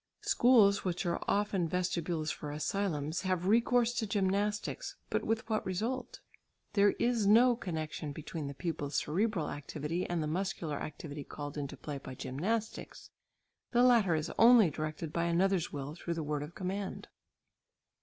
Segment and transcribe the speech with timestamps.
[0.23, 6.21] Schools which are often vestibules for asylums, have recourse to gymnastics, but with what result?
[6.73, 11.77] There is no connection between the pupil's cerebral activity and the muscular activity called into
[11.77, 13.11] play by gymnastics;
[13.73, 17.07] the latter is only directed by another's will through the word of command.